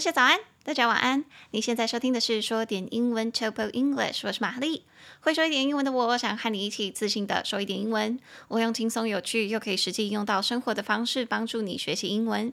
[0.00, 1.26] 大家早安，大家晚安。
[1.50, 4.84] 你现在收听的是说点英文，Topo English，我是玛丽。
[5.20, 8.18] 会说一点英文的我，想和你一起自信的说一点英文。
[8.48, 12.50] 我用轻松有趣又可以实际用到生活的方式，帮助你学习英文。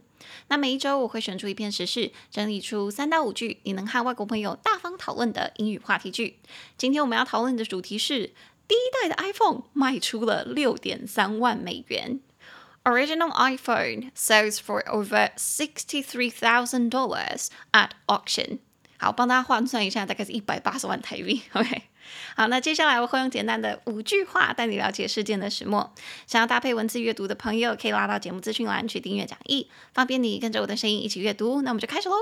[0.50, 6.40] 那每一周我会选出一篇时事，整理出三到五句你能和外国朋友大方讨论的英语话题句。
[6.78, 8.34] 今天我们要讨论的主题是
[8.68, 12.20] 第一代的 iPhone 卖出了六点三万美元。
[12.88, 18.60] Original iPhone sells for over sixty-three thousand dollars at auction。
[18.98, 21.42] 好，帮大家换算一下，大概是一百八十万台币。
[21.52, 21.82] OK，
[22.38, 25.94] 好，那接下来我会用简单的五句话带你了解事件的始末。
[26.26, 31.62] 想要搭配文字阅读的朋友，可以拉到节目资讯栏去订阅讲义，方便你跟着我的声音一起阅读。
[31.64, 32.16] 那我们就开始喽。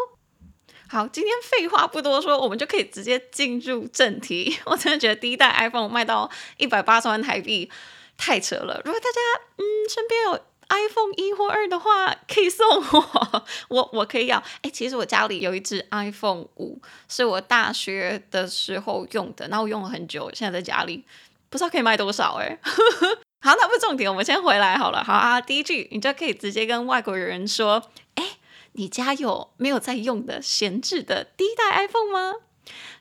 [0.88, 4.58] 好，今天废话不多说，我们就可以直接进入正题。
[4.66, 7.72] 我真的觉得第一代 iPhone 卖到一百八十万台币，
[8.18, 8.82] 太扯了。
[8.84, 9.20] 如果大家
[9.58, 14.42] 嗯身边有 iPhone 一或二的话，可以送我，我我可以要。
[14.62, 21.06] 哎，其实我家里有一只 iPhone 五，是我大学的时候用的，然后我用了很久，现在在家里
[21.50, 22.60] 不知道可以卖多少哎。
[23.42, 25.04] 好，那不重点，我们先回来好了。
[25.04, 28.38] 好啊，第一句你就可以直接跟外国人说：哎，
[28.72, 32.34] 你家有没有在用的闲置的第一代 iPhone 吗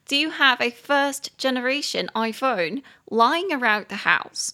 [0.07, 4.51] ？Do you have a first generation iPhone lying around the house？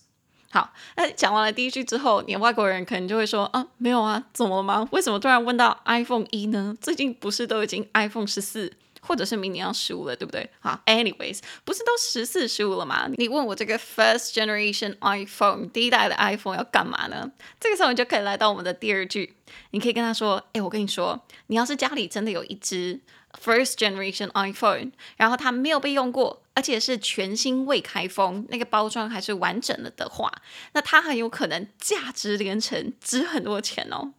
[0.53, 4.89] 好，那讲完了第一句之后，你外国人可能就会说啊，没有啊，怎么了吗？
[4.91, 6.77] 为什么突然问到 iPhone 一呢？
[6.81, 10.51] 最近不是都已经 iPhone 十四，或者是明年要十五了，对不对？
[10.59, 13.09] 好，anyways，不是都十四、十五了吗？
[13.17, 17.31] 你问我这个 first generation iPhone 第一代的 iPhone 要干嘛呢？
[17.61, 19.37] 这个时候你就可以来到我们的第二句，
[19.71, 22.99] 你可以跟他说，哎，我跟你说，你要是家里真的有一只。
[23.38, 30.32] First generation iPhone，然后它没有被用过，而且是全新未开封，那个包装还是完整了的话，
[30.72, 34.14] 那它很有可能价值连城，值很多钱哦。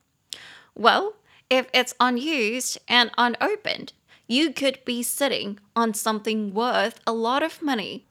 [0.74, 1.14] Well,
[1.48, 3.88] if it's unused and unopened,
[4.26, 8.02] you could be sitting on something worth a lot of money.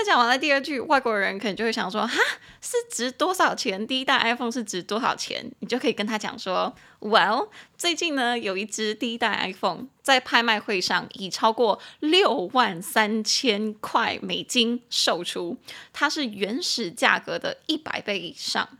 [0.00, 2.16] 那讲完了第二句，外国人可能就会想说：哈，
[2.62, 3.86] 是值多少钱？
[3.86, 5.52] 第一代 iPhone 是值多少钱？
[5.58, 15.58] 你就可以跟他讲说：Well，最近呢有一支第一代 iPhone 在拍卖会上以超过六万三千块美金售出，
[15.92, 18.70] 它是原始价格的一百倍以上。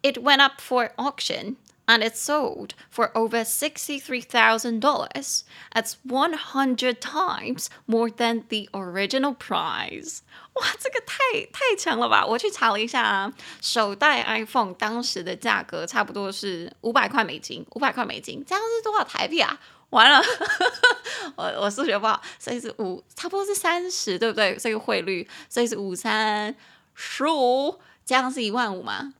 [0.00, 1.56] It went up for auction.
[1.84, 5.44] And it sold for over sixty-three thousand dollars.
[5.74, 10.20] That's one hundred times more than the original price.
[10.54, 12.24] 哇，这个太太强了吧！
[12.24, 19.58] 我去查了一下啊，首代 iPhone 当时的价格差不多是五百块美金，五百块美金，这样是多少台币啊？
[19.90, 20.22] 完了，
[21.36, 24.56] 我我数学不好，所以是五，差不多是三十，对不对？
[24.56, 26.54] 这个汇率，所以是五三
[26.94, 29.14] 十五，这样是一万五吗？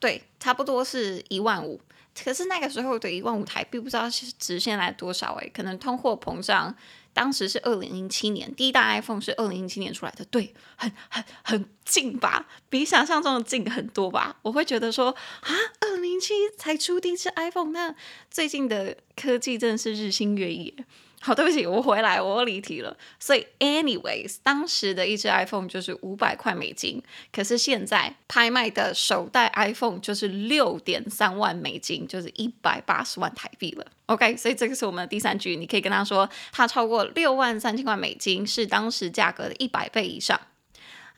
[0.00, 1.80] 对，差不多是一万五。
[2.24, 6.74] 可是那个时候的一万五台并不知道是直线来多少诶，可能通货膨胀，
[7.12, 14.36] 当时是二零零七年，第一代 iPhone 是二零零七年出来的，对，很很很近吧，比想象中的近很多吧。
[14.42, 17.94] 我会觉得说啊，二零零七才出第一支 iPhone，那
[18.30, 20.74] 最近的科技真的是日新月异。
[21.20, 22.96] 好，对不起，我回来，我离题了。
[23.18, 27.02] 所以，anyways，当时的一只 iPhone 就是五百块美金，
[27.32, 33.84] 可是现在拍卖的首代 iPhone 就是六点三万美金，就是一百八十万台币了。
[34.06, 40.40] OK，所以这个是我们的第三句，你可以跟他说，它超过六万三千块美金，是当时价格的一百倍以上。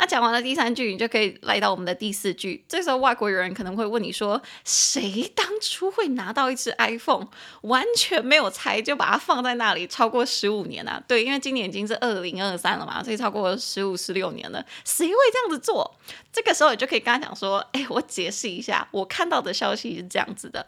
[0.00, 2.64] 那讲完了第三句，你就可以来到我们的第四句。
[2.66, 7.28] 这时候外国人可能会问你说：“谁当初会拿到一只 iPhone，
[7.64, 15.94] 完全没有拆就把它放在那里超过十五年啊？”对，因为今年已经是二零二三了嘛，所以超过十五、十六年了，谁会这样子做？
[16.32, 20.64] 这个时候你就可以跟他讲说：“哎，我解释一下，我看到的消息是这样子的。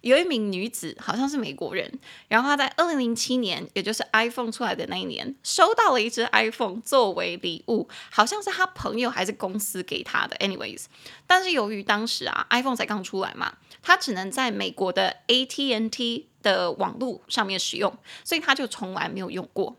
[0.00, 10.34] 有一名女子，好像是美国人，然后她在二零零七年，也就是 iPhone 出来的那一年，收到了一只 iPhone 作为礼物，好像是她朋友还是公司给她的。
[10.36, 10.84] Anyways，
[11.26, 17.94] 但是由于当时啊 iPhone 才刚出来嘛，她只能在美国的 AT&T 的网络上面使用，
[18.24, 19.76] 所以她就从来没有用过。”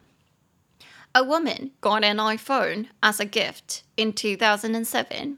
[1.16, 5.38] A woman got an iPhone as a gift in 2007,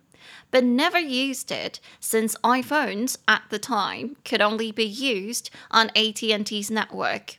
[0.50, 6.72] but never used it since iPhones at the time could only be used on AT&T's
[6.72, 7.38] network.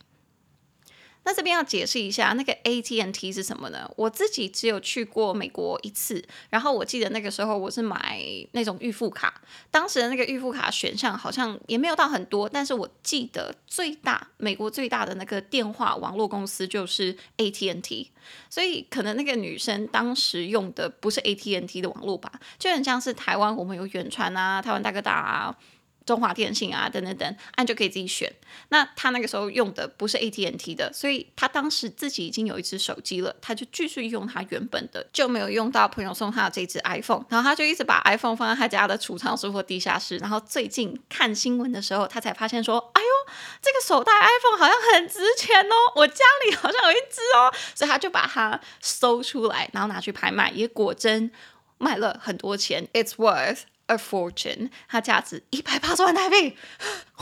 [1.26, 3.90] 那这边要解释一下，那个 AT&T 是什么呢？
[3.96, 9.42] 我自己只有去过美国一次，然后我记得那个时候我是买那种预付卡，
[9.72, 18.12] 当时的那个预付卡选项好像也没有到很多，但是我记得最大美国最大的那个电话网络公司就是 AT&T，
[18.48, 25.58] 所以可能那个女生当时用的不是 AT&T 的网络吧，就很像是台湾我们有远传啊，台湾大哥大啊。
[26.06, 28.32] 中华电信啊，等等等，按就可以自己选。
[28.68, 37.24] 那他那个时候用的不是 AT&T 的，所以他当时自己已经有一只手机了，他就继续用他原本的，就没有用到朋友送他的这只 iPhone。
[37.28, 40.16] 然后他就一直把 iPhone 放在他家的储藏室或地下室。
[40.18, 51.30] 然后最近看新闻的时候，他才发现说：“哎呦，这个手袋 iPhone 好像很值钱哦，我家里好像有一只哦。”所以他就把它搜出来，然后拿去拍卖，也果真
[51.78, 52.86] 卖了很多钱。
[52.92, 56.56] It's worth A fortune，它价值一百八十万台币。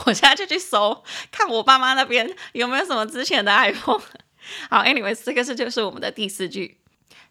[0.05, 4.01] 我现在就去搜，看我爸妈那边有没有什么之前的 iPhone。
[4.69, 6.77] 好，anyways，这个是就是我们的第四句，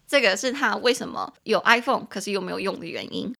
[0.07, 3.33] 这个是他为什么有 iPhone 可是又没有用的原因。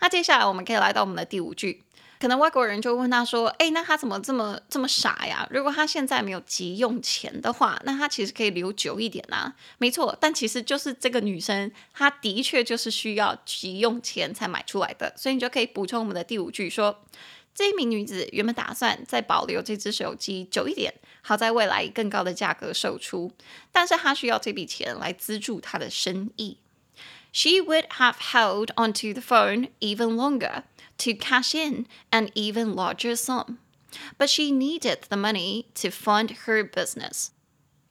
[0.00, 1.83] 那接下来我们可以来到我们的第五句。
[2.24, 5.46] 可能外国人就问他说：“哎，那他怎么这么这么傻呀？
[5.50, 9.54] 如果他现在没有急用钱的话，那他其实可以留久一点啊。
[9.76, 15.12] 没错，但其实就是这个女生，她的确就是需要急用钱才买出来的。
[15.18, 17.04] 所以你就可以补充我们的第五句说：
[17.54, 23.30] 这名女子原本打算再保留这只手机久一点，好在未来以更高的价格售出，
[23.70, 26.56] 但是她需要这笔钱来资助她的生意。
[27.34, 30.62] She would have held onto the phone even longer。”
[30.98, 33.58] To cash in an even larger sum,
[34.18, 37.28] but she needed the money to fund her business.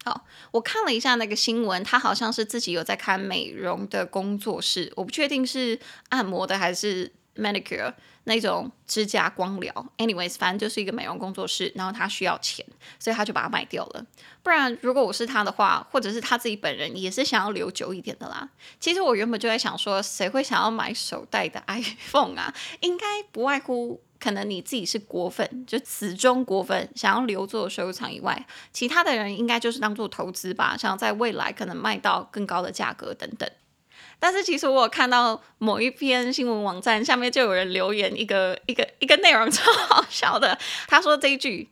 [0.05, 5.79] 好，我看了一下那个新闻，她好像是自己有在开美容的工作室，我不确定是
[6.09, 7.93] 按摩的还是 manicure。
[8.25, 12.65] 那种指甲光疗，anyways，反正就是一个美容工作室，然后他需要钱，
[12.97, 14.05] 所以他就把它卖掉了。
[14.41, 18.49] 不然，如果我是他的话，或者是他自己本人也是想要留久一点的啦。
[18.79, 22.53] 其实我原本就在想说，谁会想要买手袋的 iPhone 啊？
[22.79, 33.49] 应该不外乎可能你自己是果粉，就死忠果粉，想要留作收藏以外，其他的人应该就是当做投资吧，想要在未来可能卖到更高的价格等等。
[34.23, 41.67] 但是其实我有看到某一篇新闻网站下面就有人留言一个一个一个内容超好笑的，他说这一句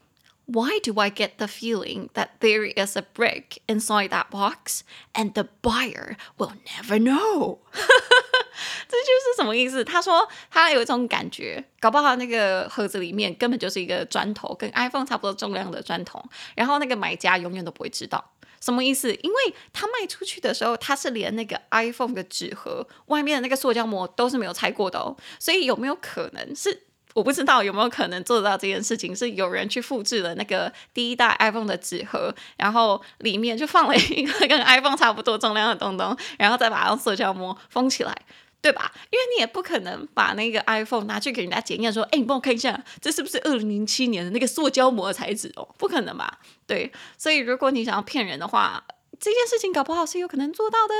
[0.47, 4.81] ：Why do I get the feeling that there is a brick inside that box
[5.13, 7.59] and the buyer will never know？
[7.71, 9.85] 这就是什么意思？
[9.85, 16.21] 他说他有一种感觉，搞不好那个盒子里面根本就是一个砖头，跟 iPhone 差不多重量的砖头，
[16.55, 18.33] 然后那个买家永远都不会知道。
[18.61, 19.13] 什么意思？
[19.13, 25.17] 因为他卖出去的时候，他是连那个 iPhone 的纸盒外面的那个塑胶膜都是没有拆过的哦。
[25.39, 29.13] 所以有没有可能是我不知道有没有可能做到这件事情？
[29.13, 38.15] 是有人去复制了那个第一代 iPhone 的纸盒，然后里面就放了一个跟 iPhone 差不多重量的东东，然后再把用塑胶膜封起来。
[38.61, 38.91] 对吧？
[39.09, 46.39] 因为你也不可能把那个 iPhone 拿去给人家检验，说：“哎，你帮我看一下，这是不是二零零七年的那个塑胶膜材质哦？”不可能吧？
[46.67, 48.83] 对，所以如果你想要骗人的话，
[49.19, 50.93] 这件事情搞不好是有可能做到的。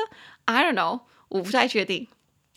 [0.45, 2.07] I don't know，我不太确定。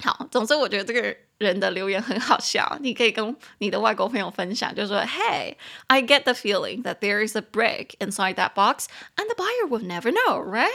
[0.02, 8.86] 好，总之我觉得这个人的留言很好笑，你可以跟你的外国朋友分享，就说：“Hey, I get the feeling that there is a break inside that box,
[9.16, 10.70] and the buyer will never know, right?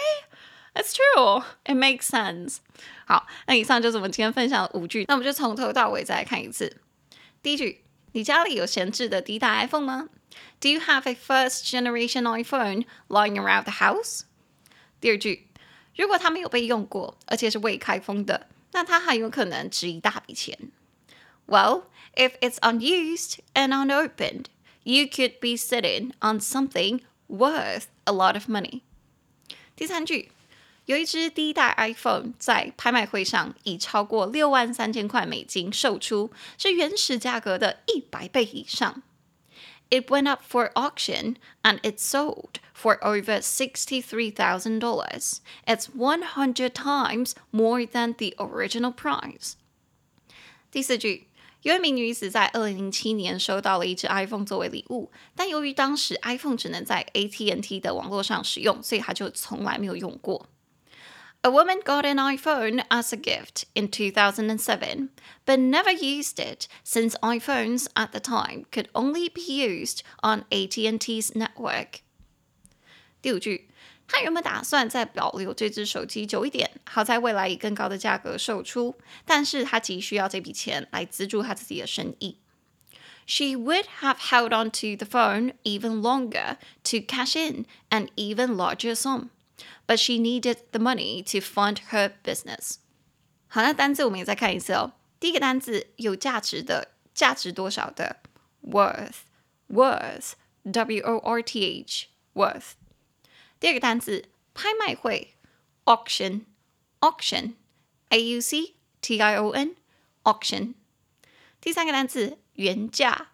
[0.75, 1.45] It's true.
[1.65, 2.57] It makes sense.”
[3.07, 5.05] 好，那以上就是我们今天分享的五句。
[5.07, 6.79] 那我们就从头到尾再来看一次。
[7.43, 10.09] 第一句，你家里有闲置的第一代 iPhone 吗？
[10.59, 14.23] Do you have a first generation iPhone lying around the house？
[15.01, 15.47] 第二句，
[15.95, 20.59] 如果它没有被用过，而且是未开封的，那它很有可能值一大笔钱。
[21.47, 21.85] Well,
[22.17, 24.47] if it's unused and unopened,
[24.83, 28.81] you could be sitting on something worth a lot of money。
[29.77, 30.31] 第三句。
[30.90, 39.04] 有一只第一代 iPhone 在拍卖会上以超过六万三千块美金售出，是原始价格的一百倍以上。
[39.92, 45.42] It went up for auction and it sold for over sixty-three thousand dollars.
[45.68, 49.54] It's one hundred times more than the original price.
[50.72, 51.28] 第四句，
[51.62, 60.48] 有一名女子在二零零七年收到了一支 iPhone 作为礼物，但由于当时 iPhone 只能在 AT&T 的网络上使用，所以她就从来没有用过。
[61.43, 65.11] A woman got an iPhone as a gift in 2007,
[65.45, 71.33] but never used it since iPhones at the time could only be used on AT&T's
[71.35, 72.01] network.
[73.21, 73.69] 第五句，
[74.09, 82.39] 他原本打算再保留这只手机久一点，好在未来以更高的价格售出，但是他急需要这笔钱来资助他自己的生意。
[83.27, 88.95] She would have held on to the phone even longer to cash in an even larger
[88.95, 89.29] sum.
[89.87, 92.79] But she needed the money to fund her business。
[93.49, 94.95] 好，那单字我们也再看一次哦。
[95.21, 98.23] 第一个单字有价值的，价值多少的，
[98.63, 102.73] worth，worth，w o r t h，worth。
[103.61, 105.37] 第二个单字拍卖会，
[105.85, 110.75] auction，auction，a u c t i o n，auction。
[111.61, 113.29] 第三个单字原价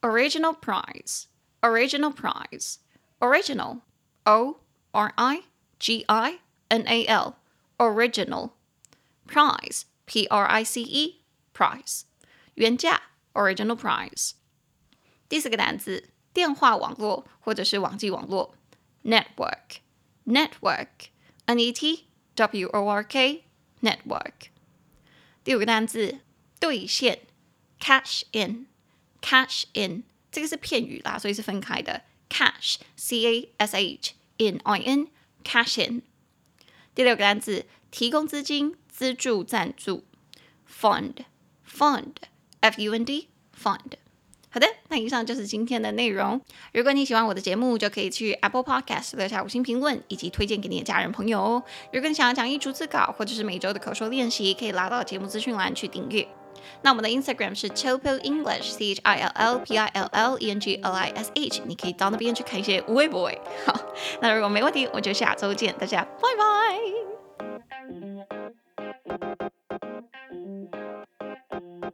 [0.00, 1.24] original prize,
[1.60, 2.76] original prize,
[3.20, 3.80] original,
[4.24, 4.60] O
[4.92, 5.42] R I
[5.80, 7.36] G I N A L,
[7.78, 8.50] original,
[9.26, 11.20] prize, P R I C E,
[11.54, 12.02] prize，
[12.54, 13.00] 原价，
[13.34, 14.32] original prize。
[15.28, 18.54] 第四个单词，电话网络或者是网际网络，
[19.04, 24.32] network，network，N E T W O R K，network。
[25.44, 26.20] 第五个单词，
[26.58, 27.20] 兑现，
[27.78, 34.80] cash in，cash in，这个是片语啦，所以是分开的，cash，C A S H，in I
[35.43, 36.01] cash in，。
[36.93, 40.03] 第六个单词，提供资金、资助、赞助
[40.69, 43.79] ，fund，fund，F U N D，fund。
[44.53, 46.41] 好的，那以上就是今天的内容。
[46.73, 51.63] 如果你喜欢我的节目，就可以去 Apple Podcast 留下五星评论，以及推荐给你的家人朋友哦。
[51.93, 56.27] 如果你想要讲义逐字稿，或者是每周的口说练习，可以拉到节目资讯栏去订阅。
[56.81, 60.75] 那我们的 Instagram 是 Chill English，C H I L L P I L L E N G
[60.75, 63.31] L I S H，你可以到那边去看一些微博。
[63.65, 63.79] 好，
[64.21, 67.10] 那如果没问题，我就下周见，大家拜拜。